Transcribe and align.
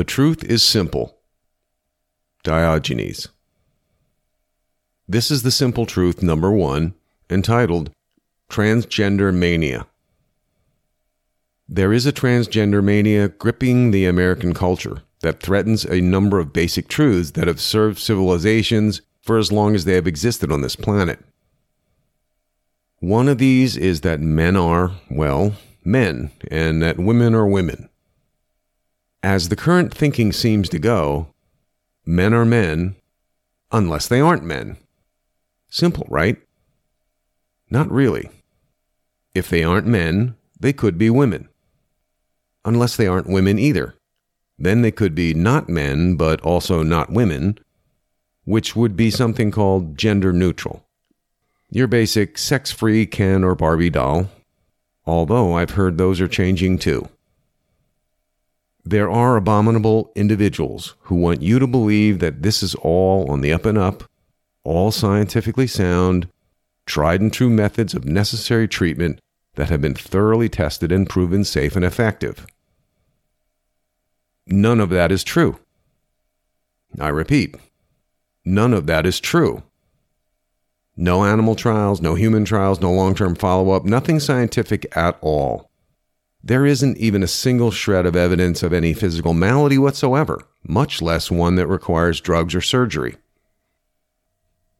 The 0.00 0.04
truth 0.04 0.42
is 0.44 0.62
simple. 0.62 1.18
Diogenes. 2.42 3.28
This 5.06 5.30
is 5.30 5.42
the 5.42 5.50
simple 5.50 5.84
truth 5.84 6.22
number 6.22 6.50
one, 6.50 6.94
entitled 7.28 7.90
Transgender 8.48 9.30
Mania. 9.34 9.86
There 11.68 11.92
is 11.92 12.06
a 12.06 12.14
transgender 12.14 12.82
mania 12.82 13.28
gripping 13.28 13.90
the 13.90 14.06
American 14.06 14.54
culture 14.54 15.02
that 15.20 15.42
threatens 15.42 15.84
a 15.84 16.00
number 16.00 16.38
of 16.38 16.54
basic 16.54 16.88
truths 16.88 17.32
that 17.32 17.46
have 17.46 17.60
served 17.60 17.98
civilizations 17.98 19.02
for 19.20 19.36
as 19.36 19.52
long 19.52 19.74
as 19.74 19.84
they 19.84 19.96
have 19.96 20.06
existed 20.06 20.50
on 20.50 20.62
this 20.62 20.76
planet. 20.76 21.18
One 23.00 23.28
of 23.28 23.36
these 23.36 23.76
is 23.76 24.00
that 24.00 24.20
men 24.20 24.56
are, 24.56 24.92
well, 25.10 25.56
men, 25.84 26.30
and 26.50 26.80
that 26.80 26.98
women 26.98 27.34
are 27.34 27.46
women. 27.46 27.90
As 29.22 29.50
the 29.50 29.56
current 29.56 29.92
thinking 29.94 30.32
seems 30.32 30.68
to 30.70 30.78
go, 30.78 31.28
men 32.06 32.32
are 32.32 32.46
men 32.46 32.96
unless 33.70 34.08
they 34.08 34.20
aren't 34.20 34.44
men. 34.44 34.78
Simple, 35.68 36.06
right? 36.08 36.36
Not 37.68 37.90
really. 37.90 38.30
If 39.34 39.48
they 39.48 39.62
aren't 39.62 39.86
men, 39.86 40.36
they 40.58 40.72
could 40.72 40.96
be 40.96 41.10
women. 41.10 41.48
Unless 42.64 42.96
they 42.96 43.06
aren't 43.06 43.28
women 43.28 43.58
either. 43.58 43.94
Then 44.58 44.82
they 44.82 44.90
could 44.90 45.14
be 45.14 45.34
not 45.34 45.68
men, 45.68 46.16
but 46.16 46.40
also 46.40 46.82
not 46.82 47.12
women, 47.12 47.58
which 48.44 48.74
would 48.74 48.96
be 48.96 49.10
something 49.10 49.50
called 49.50 49.96
gender 49.96 50.32
neutral. 50.32 50.84
Your 51.70 51.86
basic 51.86 52.36
sex 52.36 52.70
free 52.70 53.06
Ken 53.06 53.44
or 53.44 53.54
Barbie 53.54 53.90
doll, 53.90 54.28
although 55.06 55.54
I've 55.54 55.70
heard 55.70 55.96
those 55.96 56.20
are 56.20 56.28
changing 56.28 56.78
too. 56.78 57.08
There 58.84 59.10
are 59.10 59.36
abominable 59.36 60.10
individuals 60.14 60.94
who 61.02 61.16
want 61.16 61.42
you 61.42 61.58
to 61.58 61.66
believe 61.66 62.18
that 62.20 62.42
this 62.42 62.62
is 62.62 62.74
all 62.76 63.30
on 63.30 63.40
the 63.40 63.52
up 63.52 63.66
and 63.66 63.76
up, 63.76 64.04
all 64.64 64.90
scientifically 64.90 65.66
sound, 65.66 66.28
tried 66.86 67.20
and 67.20 67.32
true 67.32 67.50
methods 67.50 67.94
of 67.94 68.04
necessary 68.04 68.66
treatment 68.66 69.20
that 69.54 69.68
have 69.68 69.80
been 69.80 69.94
thoroughly 69.94 70.48
tested 70.48 70.90
and 70.90 71.08
proven 71.08 71.44
safe 71.44 71.76
and 71.76 71.84
effective. 71.84 72.46
None 74.46 74.80
of 74.80 74.90
that 74.90 75.12
is 75.12 75.22
true. 75.22 75.58
I 76.98 77.08
repeat, 77.08 77.54
none 78.44 78.72
of 78.74 78.86
that 78.86 79.06
is 79.06 79.20
true. 79.20 79.62
No 80.96 81.24
animal 81.24 81.54
trials, 81.54 82.00
no 82.00 82.14
human 82.14 82.44
trials, 82.44 82.80
no 82.80 82.92
long 82.92 83.14
term 83.14 83.34
follow 83.34 83.70
up, 83.70 83.84
nothing 83.84 84.18
scientific 84.20 84.86
at 84.96 85.16
all. 85.20 85.69
There 86.42 86.64
isn't 86.64 86.96
even 86.96 87.22
a 87.22 87.28
single 87.28 87.70
shred 87.70 88.06
of 88.06 88.16
evidence 88.16 88.62
of 88.62 88.72
any 88.72 88.94
physical 88.94 89.34
malady 89.34 89.76
whatsoever, 89.76 90.48
much 90.66 91.02
less 91.02 91.30
one 91.30 91.56
that 91.56 91.66
requires 91.66 92.20
drugs 92.20 92.54
or 92.54 92.60
surgery. 92.60 93.16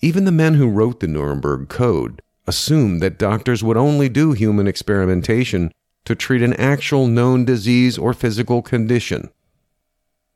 Even 0.00 0.24
the 0.24 0.32
men 0.32 0.54
who 0.54 0.68
wrote 0.68 1.00
the 1.00 1.06
Nuremberg 1.06 1.68
Code 1.68 2.22
assumed 2.46 3.00
that 3.02 3.18
doctors 3.18 3.62
would 3.62 3.76
only 3.76 4.08
do 4.08 4.32
human 4.32 4.66
experimentation 4.66 5.70
to 6.04 6.14
treat 6.14 6.42
an 6.42 6.54
actual 6.54 7.06
known 7.06 7.44
disease 7.44 7.96
or 7.98 8.12
physical 8.12 8.62
condition. 8.62 9.30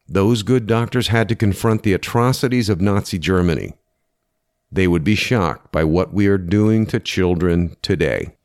Those 0.09 0.45
good 0.45 0.67
doctors 0.67 1.09
had 1.09 1.29
to 1.31 1.35
confront 1.35 1.83
the 1.83 1.95
atrocities 1.95 2.69
of 2.69 2.81
Nazi 2.81 3.19
Germany. 3.19 3.73
They 4.71 4.87
would 4.87 5.03
be 5.03 5.17
shocked 5.17 5.73
by 5.73 5.83
what 5.83 6.13
we 6.13 6.29
are 6.29 6.39
doing 6.39 6.87
to 6.87 7.01
children 7.01 7.77
today. 7.83 8.37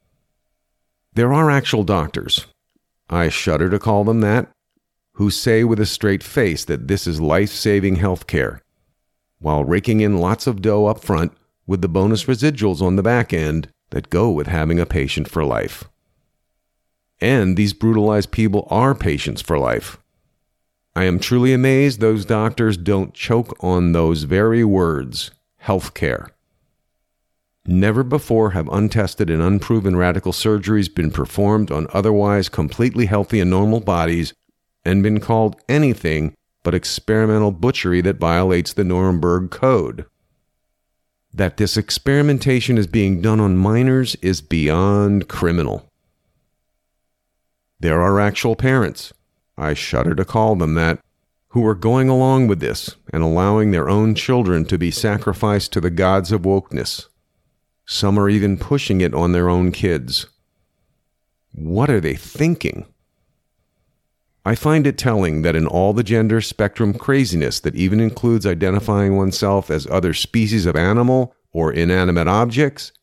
There 1.13 1.33
are 1.33 1.51
actual 1.51 1.83
doctors, 1.83 2.47
I 3.11 3.27
shudder 3.27 3.69
to 3.69 3.77
call 3.77 4.05
them 4.05 4.21
that, 4.21 4.49
who 5.15 5.29
say 5.29 5.65
with 5.65 5.79
a 5.79 5.85
straight 5.85 6.23
face 6.23 6.63
that 6.65 6.87
this 6.87 7.05
is 7.05 7.19
life 7.19 7.51
saving 7.51 7.97
health 7.97 8.25
care, 8.25 8.61
while 9.39 9.65
raking 9.65 9.99
in 9.99 10.17
lots 10.17 10.47
of 10.47 10.61
dough 10.61 10.85
up 10.85 11.03
front 11.03 11.33
with 11.67 11.81
the 11.81 11.89
bonus 11.89 12.23
residuals 12.23 12.81
on 12.81 12.95
the 12.95 13.03
back 13.03 13.33
end 13.33 13.67
that 13.89 14.09
go 14.09 14.31
with 14.31 14.47
having 14.47 14.79
a 14.79 14.85
patient 14.85 15.29
for 15.29 15.43
life. 15.43 15.83
And 17.19 17.57
these 17.57 17.73
brutalized 17.73 18.31
people 18.31 18.65
are 18.71 18.95
patients 18.95 19.41
for 19.41 19.59
life. 19.59 19.97
I 20.95 21.03
am 21.03 21.19
truly 21.19 21.53
amazed 21.53 21.99
those 21.99 22.25
doctors 22.25 22.77
don't 22.77 23.13
choke 23.13 23.55
on 23.63 23.91
those 23.91 24.23
very 24.23 24.63
words, 24.63 25.31
health 25.57 25.93
care. 25.93 26.29
Never 27.65 28.03
before 28.03 28.51
have 28.51 28.67
untested 28.69 29.29
and 29.29 29.41
unproven 29.41 29.95
radical 29.95 30.31
surgeries 30.31 30.93
been 30.93 31.11
performed 31.11 31.71
on 31.71 31.87
otherwise 31.93 32.49
completely 32.49 33.05
healthy 33.05 33.39
and 33.39 33.49
normal 33.49 33.79
bodies 33.79 34.33
and 34.83 35.03
been 35.03 35.19
called 35.19 35.61
anything 35.69 36.33
but 36.63 36.73
experimental 36.73 37.51
butchery 37.51 38.01
that 38.01 38.17
violates 38.17 38.73
the 38.73 38.83
Nuremberg 38.83 39.51
Code. 39.51 40.05
That 41.33 41.57
this 41.57 41.77
experimentation 41.77 42.77
is 42.77 42.87
being 42.87 43.21
done 43.21 43.39
on 43.39 43.57
minors 43.57 44.15
is 44.15 44.41
beyond 44.41 45.27
criminal. 45.27 45.87
There 47.79 48.01
are 48.01 48.19
actual 48.19 48.55
parents, 48.55 49.13
I 49.57 49.73
shudder 49.73 50.13
to 50.15 50.25
call 50.25 50.55
them 50.55 50.73
that, 50.75 50.99
who 51.49 51.65
are 51.65 51.75
going 51.75 52.09
along 52.09 52.47
with 52.47 52.59
this 52.59 52.95
and 53.13 53.23
allowing 53.23 53.71
their 53.71 53.89
own 53.89 54.15
children 54.15 54.65
to 54.65 54.77
be 54.77 54.91
sacrificed 54.91 55.73
to 55.73 55.81
the 55.81 55.89
gods 55.89 56.31
of 56.31 56.41
wokeness. 56.41 57.07
Some 57.93 58.17
are 58.17 58.29
even 58.29 58.57
pushing 58.57 59.01
it 59.01 59.13
on 59.13 59.33
their 59.33 59.49
own 59.49 59.73
kids. 59.73 60.25
What 61.53 61.89
are 61.89 61.99
they 61.99 62.15
thinking? 62.15 62.85
I 64.45 64.55
find 64.55 64.87
it 64.87 64.97
telling 64.97 65.41
that 65.41 65.57
in 65.57 65.67
all 65.67 65.91
the 65.91 66.01
gender 66.01 66.39
spectrum 66.39 66.93
craziness 66.93 67.59
that 67.59 67.75
even 67.75 67.99
includes 67.99 68.45
identifying 68.45 69.17
oneself 69.17 69.69
as 69.69 69.87
other 69.87 70.13
species 70.13 70.65
of 70.65 70.77
animal 70.77 71.35
or 71.51 71.73
inanimate 71.73 72.29
objects, 72.29 72.93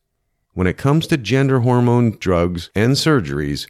when 0.53 0.65
it 0.65 0.79
comes 0.79 1.05
to 1.05 1.17
gender 1.17 1.59
hormone 1.59 2.17
drugs 2.19 2.71
and 2.73 2.93
surgeries, 2.93 3.69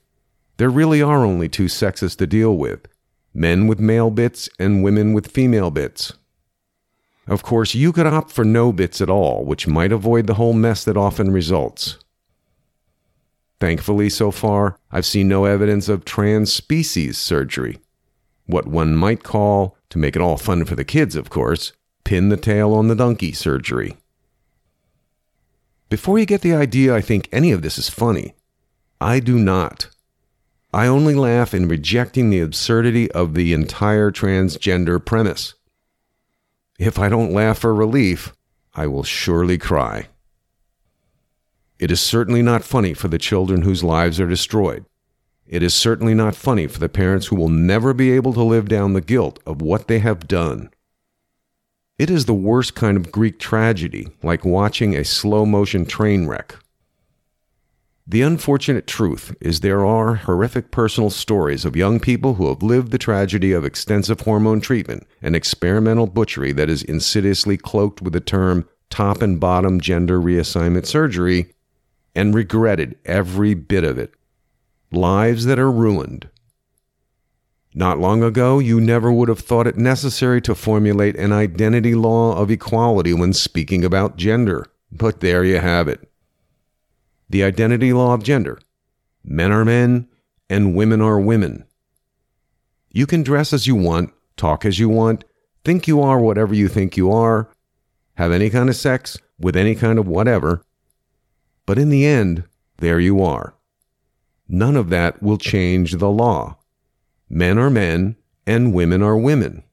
there 0.56 0.70
really 0.70 1.02
are 1.02 1.26
only 1.26 1.50
two 1.50 1.68
sexes 1.68 2.16
to 2.16 2.28
deal 2.28 2.56
with 2.56 2.88
men 3.34 3.68
with 3.68 3.82
male 3.82 4.10
bits 4.10 4.48
and 4.58 4.86
women 4.86 5.12
with 5.12 5.30
female 5.30 5.70
bits. 5.70 6.14
Of 7.30 7.44
course, 7.44 7.76
you 7.76 7.94
could 7.94 8.08
opt 8.08 8.32
for 8.32 8.44
no 8.44 8.74
bits 8.74 9.02
at 9.02 9.10
all, 9.10 9.46
which 9.46 9.68
might 9.68 9.92
avoid 9.92 10.26
the 10.26 10.34
whole 10.34 10.54
mess 10.54 10.84
that 10.84 10.98
often 10.98 11.30
results. 11.32 12.00
Thankfully, 13.60 14.10
so 14.10 14.32
far, 14.32 14.80
I've 14.92 15.06
seen 15.06 15.28
no 15.28 15.46
evidence 15.46 15.88
of 15.90 16.06
trans 16.06 16.52
species 16.52 17.20
surgery. 17.20 17.78
What 18.48 18.68
one 18.68 18.96
might 18.96 19.22
call, 19.22 19.78
to 19.92 20.00
make 20.00 20.16
it 20.16 20.24
all 20.24 20.38
fun 20.38 20.66
for 20.66 20.76
the 20.76 20.84
kids, 20.84 21.16
of 21.16 21.30
course, 21.30 21.72
pin 22.04 22.30
the 22.30 22.38
tail 22.38 22.74
on 22.74 22.88
the 22.88 22.96
donkey 22.96 23.32
surgery. 23.32 23.98
Before 25.90 26.18
you 26.18 26.26
get 26.26 26.42
the 26.42 26.56
idea 26.56 26.96
I 26.96 27.02
think 27.02 27.30
any 27.32 27.52
of 27.52 27.62
this 27.62 27.78
is 27.78 27.90
funny, 27.90 28.34
I 29.00 29.20
do 29.20 29.38
not. 29.38 29.90
I 30.74 30.88
only 30.88 31.14
laugh 31.14 31.54
in 31.54 31.68
rejecting 31.68 32.30
the 32.32 32.42
absurdity 32.42 33.12
of 33.12 33.36
the 33.36 33.54
entire 33.54 34.10
transgender 34.10 35.04
premise. 35.04 35.54
If 36.80 36.98
I 36.98 37.10
don't 37.10 37.34
laugh 37.34 37.60
for 37.60 37.76
relief, 37.76 38.32
I 38.74 38.88
will 38.88 39.04
surely 39.04 39.58
cry. 39.58 40.08
It 41.78 41.92
is 41.92 42.00
certainly 42.00 42.42
not 42.42 42.64
funny 42.64 42.94
for 42.94 43.10
the 43.10 43.18
children 43.18 43.64
whose 43.64 43.84
lives 43.84 44.18
are 44.18 44.30
destroyed. 44.30 44.86
It 45.46 45.62
is 45.62 45.74
certainly 45.74 46.14
not 46.14 46.36
funny 46.36 46.68
for 46.68 46.80
the 46.80 46.88
parents 46.88 47.28
who 47.28 47.36
will 47.36 47.50
never 47.50 47.94
be 47.94 48.12
able 48.12 48.32
to 48.32 48.44
live 48.44 48.70
down 48.70 48.94
the 48.94 49.02
guilt 49.02 49.40
of 49.46 49.62
what 49.62 49.90
they 49.90 50.00
have 50.00 50.26
done. 50.26 50.70
It 51.98 52.10
is 52.10 52.26
the 52.26 52.34
worst 52.34 52.76
kind 52.76 52.96
of 52.96 53.12
Greek 53.12 53.40
tragedy, 53.40 54.08
like 54.24 54.46
watching 54.46 54.96
a 54.96 55.04
slow 55.04 55.46
motion 55.46 55.86
train 55.86 56.28
wreck. 56.28 56.56
The 58.10 58.24
unfortunate 58.24 58.88
truth 58.88 59.36
is 59.40 59.60
there 59.60 59.86
are 59.86 60.16
horrific 60.16 60.72
personal 60.72 61.12
stories 61.12 61.64
of 61.64 61.76
young 61.76 62.00
people 62.00 62.34
who 62.34 62.50
have 62.50 62.64
lived 62.64 62.90
the 62.92 62.98
tragedy 62.98 63.52
of 63.52 63.64
extensive 63.64 64.22
hormone 64.22 64.62
treatment 64.62 65.06
and 65.22 65.36
experimental 65.36 66.08
butchery 66.08 66.52
that 66.54 66.72
is 66.72 66.82
insidiously 66.82 67.56
cloaked 67.56 68.02
with 68.02 68.14
the 68.14 68.20
term 68.20 68.68
top 68.90 69.22
and 69.22 69.40
bottom 69.40 69.80
gender 69.80 70.20
reassignment 70.20 70.88
surgery 70.88 71.54
and 72.16 72.34
regretted 72.34 72.98
every 73.06 73.54
bit 73.54 73.84
of 73.84 74.00
it. 74.00 74.16
Lives 74.92 75.46
that 75.46 75.60
are 75.60 75.72
ruined. 75.72 76.30
Not 77.76 78.00
long 78.00 78.24
ago, 78.24 78.58
you 78.58 78.82
never 78.82 79.12
would 79.12 79.30
have 79.30 79.42
thought 79.42 79.68
it 79.68 79.78
necessary 79.78 80.42
to 80.42 80.56
formulate 80.56 81.16
an 81.16 81.32
identity 81.32 81.94
law 81.94 82.36
of 82.36 82.50
equality 82.50 83.14
when 83.14 83.34
speaking 83.34 83.86
about 83.86 84.18
gender, 84.18 84.66
but 84.92 85.20
there 85.20 85.44
you 85.44 85.60
have 85.60 85.88
it 85.88 86.09
the 87.30 87.44
identity 87.44 87.94
law 87.94 88.14
of 88.14 88.24
gender. 88.24 88.60
Men 89.24 89.52
are 89.52 89.66
men 89.66 90.08
and 90.50 90.76
women 90.76 91.02
are 91.02 91.20
women. 91.20 91.66
You 92.92 93.06
can 93.06 93.22
dress 93.22 93.54
as 93.54 93.68
you 93.68 93.76
want, 93.76 94.12
talk 94.36 94.66
as 94.66 94.80
you 94.80 94.90
want, 94.90 95.24
think 95.64 95.88
you 95.88 96.02
are 96.02 96.20
whatever 96.20 96.56
you 96.56 96.68
think 96.68 96.98
you 96.98 97.12
are, 97.12 97.50
have 98.16 98.32
any 98.32 98.50
kind 98.50 98.70
of 98.70 98.76
sex 98.76 99.18
with 99.40 99.56
any 99.56 99.76
kind 99.76 100.00
of 100.00 100.08
whatever, 100.08 100.64
but 101.66 101.78
in 101.78 101.90
the 101.90 102.06
end, 102.06 102.44
there 102.78 103.00
you 103.00 103.22
are. 103.22 103.54
None 104.48 104.76
of 104.76 104.90
that 104.90 105.22
will 105.22 105.38
change 105.38 105.94
the 105.94 106.10
law. 106.10 106.58
Men 107.30 107.60
are 107.60 107.70
men 107.70 108.16
and 108.48 108.74
women 108.74 109.04
are 109.04 109.18
women. 109.18 109.64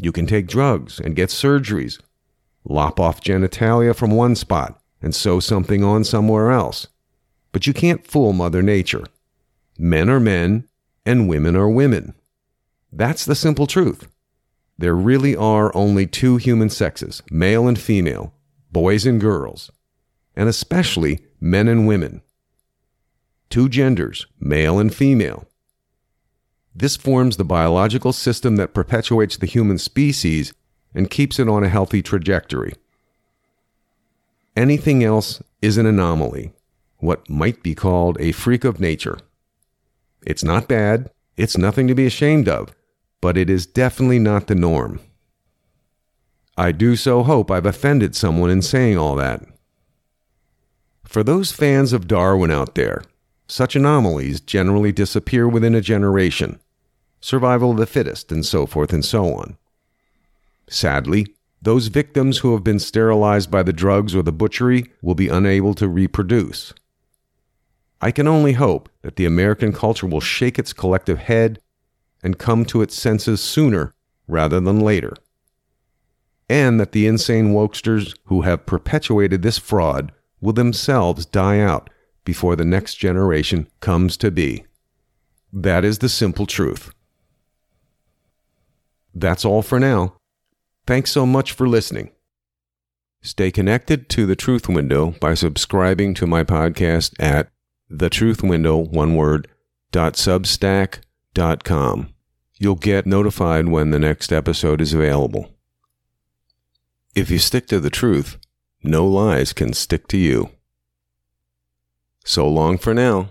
You 0.00 0.10
can 0.10 0.26
take 0.26 0.48
drugs 0.48 0.98
and 0.98 1.14
get 1.14 1.28
surgeries, 1.28 2.00
lop 2.64 2.98
off 2.98 3.22
genitalia 3.22 3.94
from 3.94 4.10
one 4.10 4.34
spot 4.34 4.79
and 5.02 5.14
sew 5.14 5.40
something 5.40 5.82
on 5.82 6.04
somewhere 6.04 6.50
else. 6.50 6.88
But 7.52 7.66
you 7.66 7.72
can't 7.72 8.06
fool 8.06 8.32
Mother 8.32 8.62
Nature. 8.62 9.04
Men 9.78 10.10
are 10.10 10.20
men 10.20 10.68
and 11.06 11.28
women 11.28 11.56
are 11.56 11.68
women. 11.68 12.14
That's 12.92 13.24
the 13.24 13.34
simple 13.34 13.66
truth. 13.66 14.08
There 14.78 14.94
really 14.94 15.36
are 15.36 15.74
only 15.74 16.06
two 16.06 16.36
human 16.36 16.70
sexes, 16.70 17.22
male 17.30 17.68
and 17.68 17.78
female, 17.78 18.34
boys 18.72 19.06
and 19.06 19.20
girls, 19.20 19.70
and 20.34 20.48
especially 20.48 21.20
men 21.40 21.68
and 21.68 21.86
women. 21.86 22.22
Two 23.50 23.68
genders, 23.68 24.26
male 24.38 24.78
and 24.78 24.94
female. 24.94 25.46
This 26.74 26.96
forms 26.96 27.36
the 27.36 27.44
biological 27.44 28.12
system 28.12 28.56
that 28.56 28.74
perpetuates 28.74 29.36
the 29.36 29.46
human 29.46 29.76
species 29.76 30.54
and 30.94 31.10
keeps 31.10 31.38
it 31.38 31.48
on 31.48 31.64
a 31.64 31.68
healthy 31.68 32.00
trajectory. 32.00 32.74
Anything 34.56 35.04
else 35.04 35.42
is 35.62 35.76
an 35.78 35.86
anomaly, 35.86 36.52
what 36.98 37.28
might 37.30 37.62
be 37.62 37.74
called 37.74 38.20
a 38.20 38.32
freak 38.32 38.64
of 38.64 38.80
nature. 38.80 39.18
It's 40.26 40.44
not 40.44 40.68
bad, 40.68 41.10
it's 41.36 41.56
nothing 41.56 41.86
to 41.88 41.94
be 41.94 42.06
ashamed 42.06 42.48
of, 42.48 42.74
but 43.20 43.36
it 43.36 43.48
is 43.48 43.66
definitely 43.66 44.18
not 44.18 44.46
the 44.46 44.54
norm. 44.54 45.00
I 46.56 46.72
do 46.72 46.96
so 46.96 47.22
hope 47.22 47.50
I've 47.50 47.64
offended 47.64 48.14
someone 48.14 48.50
in 48.50 48.60
saying 48.60 48.98
all 48.98 49.14
that. 49.16 49.42
For 51.04 51.22
those 51.22 51.52
fans 51.52 51.92
of 51.92 52.06
Darwin 52.06 52.50
out 52.50 52.74
there, 52.74 53.02
such 53.46 53.74
anomalies 53.74 54.40
generally 54.40 54.92
disappear 54.92 55.48
within 55.48 55.74
a 55.74 55.80
generation, 55.80 56.60
survival 57.20 57.70
of 57.70 57.78
the 57.78 57.86
fittest, 57.86 58.30
and 58.30 58.44
so 58.44 58.66
forth 58.66 58.92
and 58.92 59.04
so 59.04 59.34
on. 59.34 59.56
Sadly, 60.68 61.34
those 61.62 61.88
victims 61.88 62.38
who 62.38 62.52
have 62.52 62.64
been 62.64 62.78
sterilized 62.78 63.50
by 63.50 63.62
the 63.62 63.72
drugs 63.72 64.14
or 64.14 64.22
the 64.22 64.32
butchery 64.32 64.90
will 65.02 65.14
be 65.14 65.28
unable 65.28 65.74
to 65.74 65.88
reproduce. 65.88 66.72
I 68.00 68.10
can 68.10 68.26
only 68.26 68.54
hope 68.54 68.88
that 69.02 69.16
the 69.16 69.26
American 69.26 69.72
culture 69.72 70.06
will 70.06 70.20
shake 70.20 70.58
its 70.58 70.72
collective 70.72 71.18
head 71.18 71.60
and 72.22 72.38
come 72.38 72.64
to 72.66 72.80
its 72.80 72.94
senses 72.94 73.40
sooner 73.40 73.92
rather 74.26 74.60
than 74.60 74.80
later. 74.80 75.14
And 76.48 76.80
that 76.80 76.92
the 76.92 77.06
insane 77.06 77.52
wokesters 77.52 78.16
who 78.24 78.42
have 78.42 78.66
perpetuated 78.66 79.42
this 79.42 79.58
fraud 79.58 80.12
will 80.40 80.52
themselves 80.52 81.26
die 81.26 81.60
out 81.60 81.90
before 82.24 82.56
the 82.56 82.64
next 82.64 82.94
generation 82.94 83.68
comes 83.80 84.16
to 84.16 84.30
be. 84.30 84.64
That 85.52 85.84
is 85.84 85.98
the 85.98 86.08
simple 86.08 86.46
truth. 86.46 86.92
That's 89.14 89.44
all 89.44 89.62
for 89.62 89.78
now. 89.78 90.19
Thanks 90.90 91.12
so 91.12 91.24
much 91.24 91.52
for 91.52 91.68
listening. 91.68 92.10
Stay 93.22 93.52
connected 93.52 94.08
to 94.08 94.26
The 94.26 94.34
Truth 94.34 94.68
Window 94.68 95.12
by 95.20 95.34
subscribing 95.34 96.14
to 96.14 96.26
my 96.26 96.42
podcast 96.42 97.14
at 97.20 97.48
the 97.88 98.10
truth 98.10 98.42
window, 98.42 98.76
one 98.76 99.14
word, 99.14 99.46
dot 99.92 100.14
substack 100.14 101.02
dot 101.32 101.62
com. 101.62 102.12
You'll 102.58 102.74
get 102.74 103.06
notified 103.06 103.68
when 103.68 103.92
the 103.92 104.00
next 104.00 104.32
episode 104.32 104.80
is 104.80 104.92
available. 104.92 105.54
If 107.14 107.30
you 107.30 107.38
stick 107.38 107.68
to 107.68 107.78
the 107.78 107.88
truth, 107.88 108.38
no 108.82 109.06
lies 109.06 109.52
can 109.52 109.72
stick 109.74 110.08
to 110.08 110.18
you. 110.18 110.50
So 112.24 112.48
long 112.48 112.78
for 112.78 112.94
now. 112.94 113.30